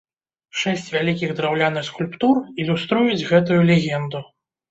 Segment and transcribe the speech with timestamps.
[0.59, 4.19] Шэсць вялікіх драўляных скульптур ілюструюць гэту легенду.